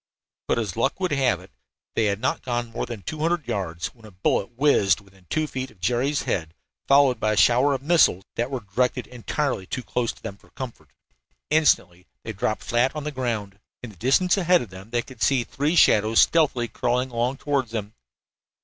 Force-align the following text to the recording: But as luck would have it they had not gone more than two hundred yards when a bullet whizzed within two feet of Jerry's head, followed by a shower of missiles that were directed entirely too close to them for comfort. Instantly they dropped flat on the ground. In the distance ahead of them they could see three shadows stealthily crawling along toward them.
But 0.47 0.57
as 0.57 0.75
luck 0.75 0.99
would 0.99 1.11
have 1.11 1.39
it 1.41 1.51
they 1.93 2.05
had 2.05 2.19
not 2.19 2.41
gone 2.41 2.71
more 2.71 2.87
than 2.87 3.03
two 3.03 3.19
hundred 3.19 3.47
yards 3.47 3.93
when 3.93 4.03
a 4.03 4.09
bullet 4.09 4.49
whizzed 4.57 4.99
within 4.99 5.27
two 5.29 5.45
feet 5.45 5.69
of 5.69 5.79
Jerry's 5.79 6.23
head, 6.23 6.55
followed 6.87 7.19
by 7.19 7.33
a 7.33 7.37
shower 7.37 7.75
of 7.75 7.83
missiles 7.83 8.23
that 8.33 8.49
were 8.49 8.61
directed 8.61 9.05
entirely 9.05 9.67
too 9.67 9.83
close 9.83 10.11
to 10.13 10.23
them 10.23 10.37
for 10.37 10.49
comfort. 10.49 10.89
Instantly 11.51 12.07
they 12.23 12.33
dropped 12.33 12.63
flat 12.63 12.95
on 12.95 13.03
the 13.03 13.11
ground. 13.11 13.59
In 13.83 13.91
the 13.91 13.95
distance 13.95 14.37
ahead 14.37 14.63
of 14.63 14.71
them 14.71 14.89
they 14.89 15.03
could 15.03 15.21
see 15.21 15.43
three 15.43 15.75
shadows 15.75 16.19
stealthily 16.21 16.67
crawling 16.67 17.11
along 17.11 17.37
toward 17.37 17.67
them. 17.67 17.93